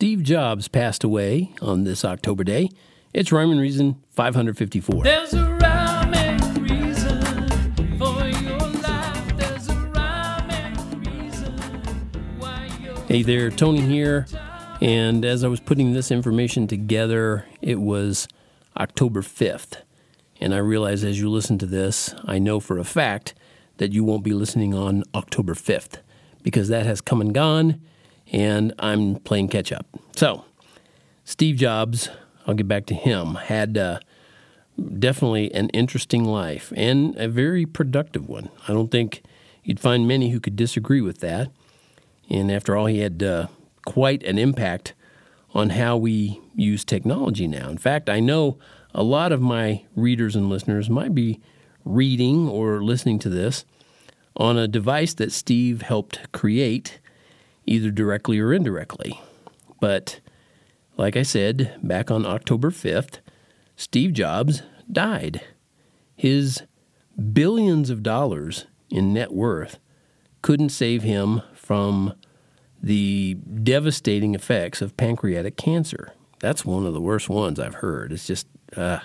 [0.00, 2.70] Steve Jobs passed away on this October day.
[3.12, 5.04] It's Rhyme and Reason 554.
[5.04, 7.20] There's a rhyme and reason
[7.98, 9.36] for your life.
[9.36, 11.52] There's a rhyme and reason
[12.38, 14.26] why you're Hey there, Tony here.
[14.80, 18.26] And as I was putting this information together, it was
[18.78, 19.82] October 5th.
[20.40, 23.34] And I realize as you listen to this, I know for a fact
[23.76, 25.98] that you won't be listening on October 5th
[26.42, 27.82] because that has come and gone
[28.32, 29.86] and I'm playing catch up.
[30.16, 30.44] So,
[31.24, 32.08] Steve Jobs,
[32.46, 34.00] I'll get back to him, had uh,
[34.98, 38.48] definitely an interesting life and a very productive one.
[38.66, 39.22] I don't think
[39.62, 41.50] you'd find many who could disagree with that.
[42.28, 43.48] And after all, he had uh,
[43.84, 44.94] quite an impact
[45.52, 47.68] on how we use technology now.
[47.68, 48.58] In fact, I know
[48.94, 51.40] a lot of my readers and listeners might be
[51.84, 53.64] reading or listening to this
[54.36, 56.99] on a device that Steve helped create,
[57.70, 59.20] either directly or indirectly.
[59.80, 60.20] But
[60.96, 63.20] like I said, back on October 5th,
[63.76, 65.40] Steve Jobs died.
[66.16, 66.64] His
[67.32, 69.78] billions of dollars in net worth
[70.42, 72.14] couldn't save him from
[72.82, 76.12] the devastating effects of pancreatic cancer.
[76.40, 78.12] That's one of the worst ones I've heard.
[78.12, 78.98] It's just, uh,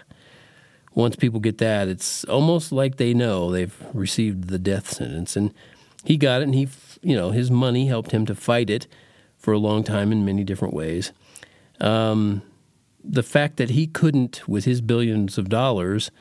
[0.94, 5.36] once people get that, it's almost like they know they've received the death sentence.
[5.36, 5.54] And
[6.06, 6.68] he got it, and he,
[7.02, 8.88] you know, his money helped him to fight it
[9.38, 11.12] for a long time in many different ways.
[11.82, 12.42] Um,
[13.04, 16.12] the fact that he couldn't, with his billions of dollars,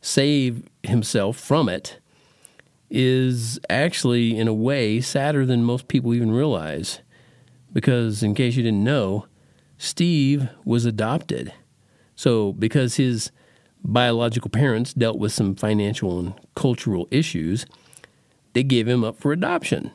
[0.00, 1.98] save himself from it
[2.90, 7.00] is actually, in a way, sadder than most people even realize.
[7.72, 9.26] Because, in case you didn't know,
[9.78, 11.52] Steve was adopted.
[12.14, 13.30] So, because his
[13.82, 17.66] biological parents dealt with some financial and cultural issues,
[18.52, 19.92] they gave him up for adoption.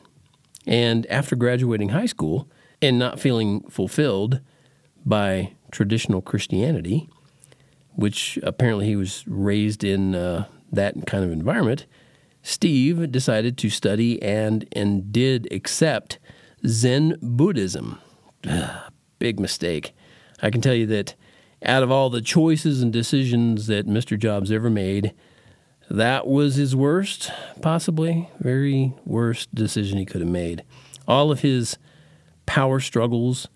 [0.66, 2.48] And after graduating high school
[2.82, 4.40] and not feeling fulfilled
[5.04, 7.08] by traditional Christianity,
[7.94, 11.86] which apparently he was raised in uh, that kind of environment,
[12.42, 16.18] Steve decided to study and and did accept
[16.66, 17.98] Zen Buddhism.
[18.48, 19.94] Ugh, big mistake.
[20.40, 21.14] I can tell you that
[21.64, 24.18] out of all the choices and decisions that Mr.
[24.18, 25.12] Jobs ever made,
[25.90, 27.30] that was his worst,
[27.62, 30.64] possibly very worst decision he could have made.
[31.06, 31.78] All of his
[32.46, 33.48] power struggles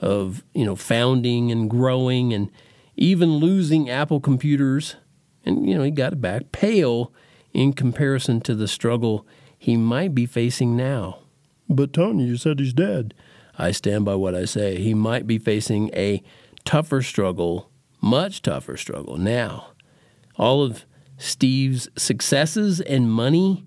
[0.00, 2.50] of, you know, founding and growing and
[2.96, 4.96] even losing Apple computers,
[5.44, 7.12] and you know, he got it back, pale
[7.52, 11.20] in comparison to the struggle he might be facing now.
[11.68, 13.14] But Tony, you said he's dead.
[13.56, 14.78] I stand by what I say.
[14.78, 16.22] He might be facing a
[16.64, 19.68] tougher struggle, much tougher struggle now.
[20.36, 20.86] All of
[21.18, 23.64] Steve's successes and money,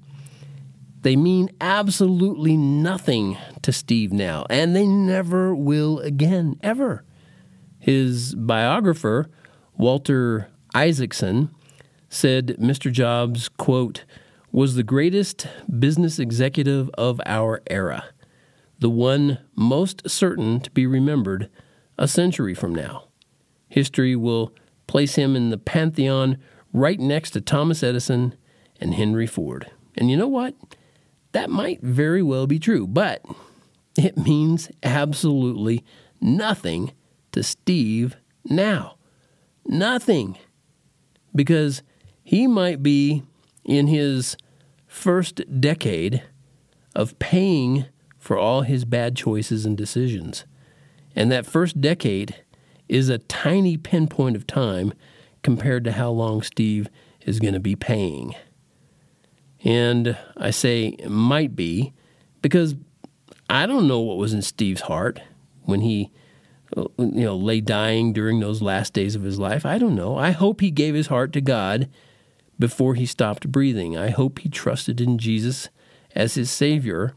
[1.01, 7.03] they mean absolutely nothing to Steve now, and they never will again, ever.
[7.79, 9.29] His biographer,
[9.77, 11.53] Walter Isaacson,
[12.07, 12.91] said Mr.
[12.91, 14.05] Jobs, quote,
[14.51, 15.47] was the greatest
[15.79, 18.05] business executive of our era,
[18.79, 21.49] the one most certain to be remembered
[21.97, 23.07] a century from now.
[23.69, 24.53] History will
[24.87, 26.37] place him in the pantheon
[26.73, 28.35] right next to Thomas Edison
[28.79, 29.69] and Henry Ford.
[29.95, 30.55] And you know what?
[31.33, 33.23] That might very well be true, but
[33.97, 35.83] it means absolutely
[36.19, 36.93] nothing
[37.31, 38.15] to Steve
[38.45, 38.95] now.
[39.65, 40.37] Nothing.
[41.33, 41.83] Because
[42.23, 43.23] he might be
[43.63, 44.35] in his
[44.87, 46.23] first decade
[46.95, 47.85] of paying
[48.17, 50.45] for all his bad choices and decisions.
[51.15, 52.43] And that first decade
[52.87, 54.93] is a tiny pinpoint of time
[55.43, 56.87] compared to how long Steve
[57.25, 58.35] is going to be paying.
[59.63, 61.93] And I say might be
[62.41, 62.75] because
[63.49, 65.21] I don't know what was in Steve's heart
[65.63, 66.11] when he
[66.75, 69.65] you know lay dying during those last days of his life.
[69.65, 70.17] I don't know.
[70.17, 71.89] I hope he gave his heart to God
[72.57, 73.97] before he stopped breathing.
[73.97, 75.69] I hope he trusted in Jesus
[76.15, 77.13] as his savior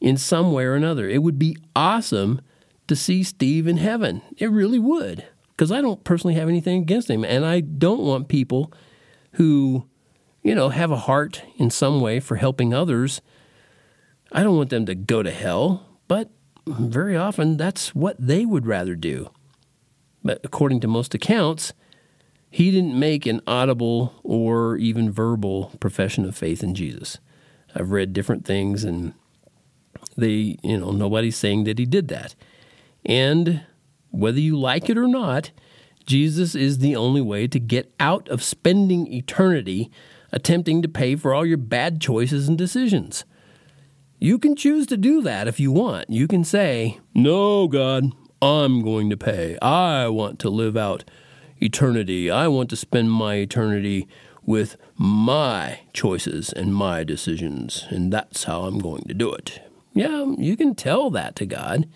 [0.00, 1.08] in some way or another.
[1.08, 2.40] It would be awesome
[2.86, 4.22] to see Steve in heaven.
[4.36, 5.26] It really would.
[5.56, 7.24] Because I don't personally have anything against him.
[7.24, 8.72] And I don't want people
[9.32, 9.86] who,
[10.42, 13.20] you know, have a heart in some way for helping others.
[14.32, 15.86] I don't want them to go to hell.
[16.08, 16.30] But
[16.66, 19.30] very often that's what they would rather do.
[20.22, 21.72] But according to most accounts,
[22.50, 27.18] he didn't make an audible or even verbal profession of faith in Jesus.
[27.74, 29.12] I've read different things and
[30.16, 32.34] they, you know, nobody's saying that he did that.
[33.04, 33.62] And
[34.14, 35.50] whether you like it or not,
[36.06, 39.90] Jesus is the only way to get out of spending eternity
[40.32, 43.24] attempting to pay for all your bad choices and decisions.
[44.18, 46.10] You can choose to do that if you want.
[46.10, 48.12] You can say, No, God,
[48.42, 49.58] I'm going to pay.
[49.60, 51.04] I want to live out
[51.60, 52.30] eternity.
[52.30, 54.08] I want to spend my eternity
[54.44, 59.60] with my choices and my decisions, and that's how I'm going to do it.
[59.94, 61.88] Yeah, you can tell that to God,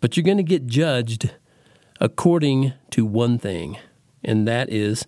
[0.00, 1.30] but you're going to get judged
[2.00, 3.78] according to one thing,
[4.24, 5.06] and that is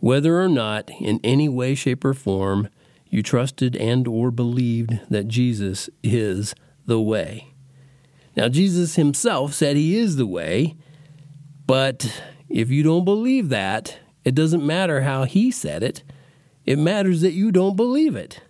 [0.00, 2.68] whether or not in any way shape or form
[3.08, 6.54] you trusted and or believed that Jesus is
[6.86, 7.54] the way.
[8.36, 10.76] Now Jesus himself said he is the way,
[11.66, 16.02] but if you don't believe that, it doesn't matter how he said it.
[16.64, 18.42] It matters that you don't believe it.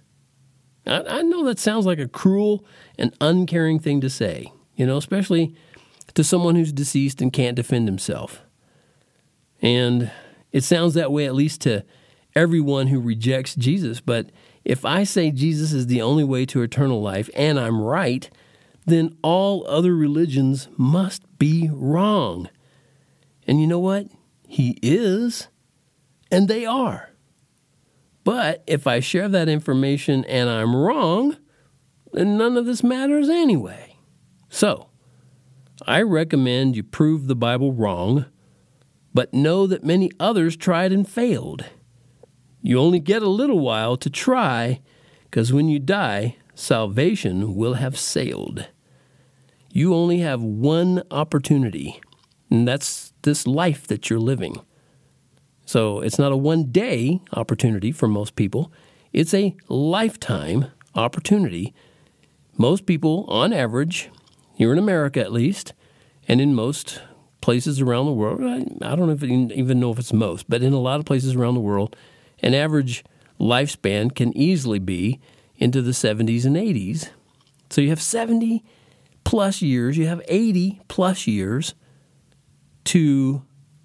[0.86, 2.64] I, I know that sounds like a cruel
[2.98, 5.54] and uncaring thing to say, you know, especially
[6.18, 8.42] to someone who's deceased and can't defend himself.
[9.62, 10.10] And
[10.50, 11.84] it sounds that way at least to
[12.34, 14.00] everyone who rejects Jesus.
[14.00, 14.30] But
[14.64, 18.28] if I say Jesus is the only way to eternal life and I'm right,
[18.84, 22.48] then all other religions must be wrong.
[23.46, 24.08] And you know what?
[24.48, 25.46] He is,
[26.32, 27.10] and they are.
[28.24, 31.36] But if I share that information and I'm wrong,
[32.12, 33.98] then none of this matters anyway.
[34.48, 34.88] So,
[35.88, 38.26] I recommend you prove the Bible wrong,
[39.14, 41.64] but know that many others tried and failed.
[42.60, 44.82] You only get a little while to try,
[45.24, 48.68] because when you die, salvation will have sailed.
[49.72, 52.02] You only have one opportunity,
[52.50, 54.60] and that's this life that you're living.
[55.64, 58.70] So it's not a one day opportunity for most people,
[59.14, 61.72] it's a lifetime opportunity.
[62.58, 64.10] Most people, on average,
[64.54, 65.72] here in America at least,
[66.28, 67.02] and in most
[67.40, 68.40] places around the world,
[68.82, 69.22] I don't
[69.52, 71.96] even know if it's most, but in a lot of places around the world,
[72.40, 73.04] an average
[73.40, 75.20] lifespan can easily be
[75.56, 77.08] into the 70s and 80s.
[77.70, 78.64] So you have 70
[79.24, 81.74] plus years, you have 80 plus years
[82.84, 83.42] to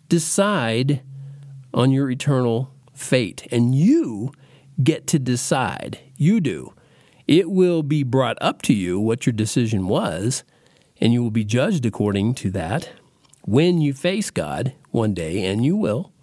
[0.09, 1.01] decide
[1.73, 3.47] on your eternal fate.
[3.51, 4.31] And you
[4.81, 5.99] get to decide.
[6.17, 6.73] You do.
[7.27, 10.43] It will be brought up to you what your decision was,
[11.03, 12.91] and you will be judged according to that
[13.41, 16.13] when you face God one day, and you will.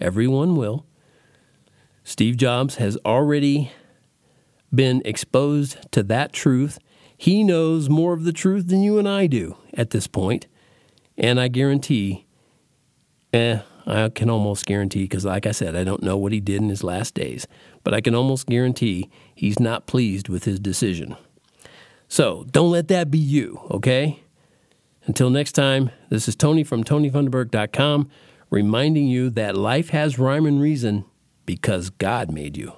[0.00, 0.86] Everyone will.
[2.04, 3.70] Steve Jobs has already
[4.74, 6.78] been exposed to that truth.
[7.18, 10.46] He knows more of the truth than you and I do at this point.
[11.18, 12.24] And I guarantee,
[13.34, 16.62] eh, I can almost guarantee, because like I said, I don't know what he did
[16.62, 17.46] in his last days,
[17.84, 21.14] but I can almost guarantee he's not pleased with his decision.
[22.08, 24.24] So don't let that be you, okay?
[25.06, 28.10] Until next time, this is Tony from TonyVunderburg.com
[28.50, 31.04] reminding you that life has rhyme and reason
[31.46, 32.74] because God made you.